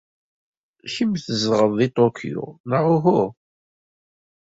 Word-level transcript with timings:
Kemm 0.93 1.11
tzedɣed 1.23 1.71
deg 1.79 1.91
Tokyo, 1.97 2.45
neɣ 2.69 2.83
uhu? 2.95 3.21